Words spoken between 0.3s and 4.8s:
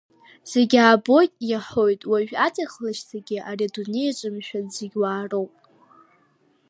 Зегь абоит, иаҳоит, уажә аҵх-лашьцагьы, ари Адунеиаҿ, мшәан,